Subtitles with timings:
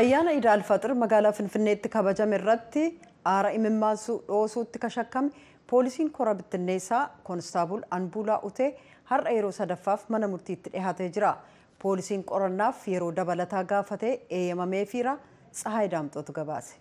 [0.00, 2.84] ayyaana iida alfaxir magaalaa finfinneetti kabajame irratti
[3.32, 5.30] aara imimmaasuu dhoosuutti kashakkame
[5.72, 8.70] poolisiin kora bittinneessaa koonstaabul anbuulaa utee
[9.10, 11.34] har'a yeroo sadaffaaf mana murtiitti dhiyaatee jira
[11.82, 15.16] poolisiin qorannaaf yeroo dabalataa gaafatee eeyyamameefiira
[15.52, 16.74] tsahaay daamxootu gabaase.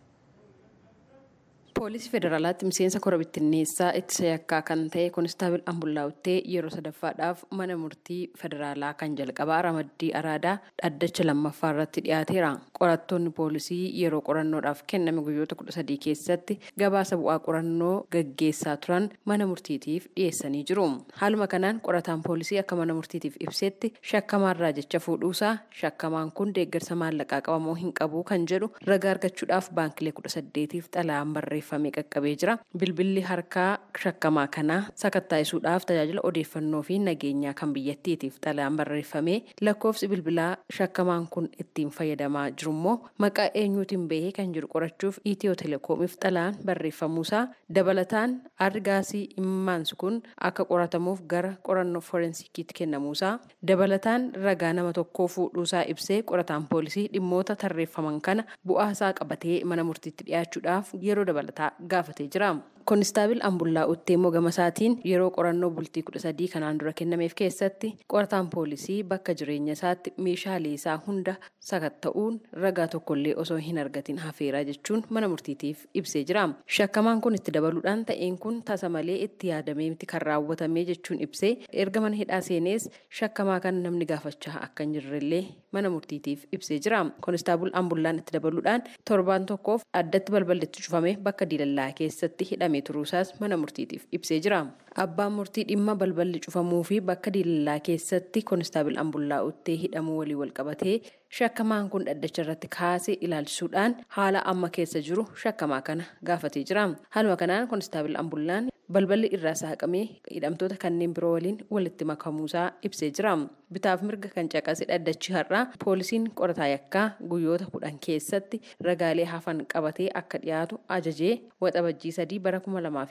[1.79, 8.19] Poolisii federaalaatti miseensa kora bittinneessaa ittisa yakkaa kan ta'e koonistaabil ambullaawuttee yeroo sadaffaadhaaf mana murtii
[8.41, 10.53] federaalaa kan jalqabaa ramaddii araadaa
[10.83, 17.39] dhaddacha lammaffaa irratti dhiyaateera qorattoonni poolisii yeroo qorannoodhaaf kenname guyyoota kudha sadii keessatti gabaasa bu'aa
[17.49, 20.87] qorannoo gaggeessaa turan mana murtiitiif dhiyeessanii jiru
[21.23, 27.41] haaluma kanaan qorataan poolisii akka mana murtiitiif ibsetti shakkamaarraa jecha fuudhuusaa shakkamaan kun deeggarsa maallaqaa
[27.51, 31.63] qabamuu hin qabu kan jedhu ragaa argachuudhaaf baankilee kudha saddeetiif xalayaan barreeffame.
[31.65, 32.57] Barreeffamee qaqqabee jira.
[32.77, 40.57] Bilbilli harkaa shakkamaa kanaa sakattaa'isuudhaaf tajaajila odeeffannoo fi nageenyaa kan biyyattiitiif xalayaan barreeffamee lakkoofsi bilbilaa
[40.77, 47.47] shakkamaan kun ittiin fayyadamaa jirummoo maqaa eenyuutiin bahee kan jiru qorachuuf itiyoo telekoomiif xalayaan barreeffamuusaa.
[47.75, 53.39] Dabalataan argaasii immaansu kun akka qoratamuuf gara qorannoo forensikiitti kennamuusaa.
[53.67, 60.23] Dabalataan ragaa nama tokkoo fuudhuusaa ibsee qorataan poolisii dhimmoota tarreeffaman kana bu'aasaa qabatee mana murtiitti
[60.27, 62.55] dhiyaachuudhaaf yeroo dabalataa gaafatee jira.
[62.89, 67.89] Koonistaabil ambullaa uttee immoo gama isaatiin yeroo qorannoo bultii kudha sadii kanaan dura kennameef keessatti
[68.13, 71.33] qorataan poolisii bakka jireenya isaatti meeshaalee isaa hunda
[71.69, 76.43] sakatta'uun ragaa tokkollee osoo hin argatin hafeeraa jechuun mana murtiitiif ibsee jira
[76.77, 81.51] shakkamaan kun itti dabaluudhaan ta'een kun tasa malee itti yaadamee miti kan raawwatame jechuun ibsee
[81.85, 82.87] erga mana hidhaa seenees
[83.21, 85.41] shakkamaa kan namni gaafachaa akka hin jirrellee
[85.79, 91.89] mana murtiitiif ibsee jira koonistaabul ambullaan itti dabaluudhaan torbaan tokkoof addatti balballitti cufame bakka diilallaa
[92.03, 94.59] keessatti hidhame turuusaas mana murtiitiif ibsee jira
[95.03, 100.95] abbaan murtii dhimma balballi cufamuu fi bakka diilallaa keessatti koonistaabil ambullaa uttee hidhamuu walii walqabatee
[101.39, 106.85] shakkamaan kun dhaddacha irratti kaasee ilaalchisuudhaan haala amma keessa jiru shakkamaa kana gaafatee jira
[107.17, 113.31] haaluma kanaan koonistaabil ambullaan balballi irraa saaqamee hidhamtoota kanneen biroo waliin walitti makamuusaa ibsee jira
[113.77, 120.09] bitaaf mirga kan caqase dhaddachi har'aa poolisiin qorataa yakkaa guyyoota kudhan keessatti ragaalee hafan qabatee
[120.21, 121.33] akka dhiyaatu ajajee
[121.65, 123.07] waxabajjii sadii bara kuma lamaa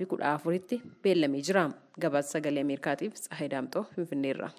[1.03, 1.67] beellamee jira
[2.07, 4.51] gabaasa sagalee ameerikaatiif tsahayi daamxoo finfinneerra.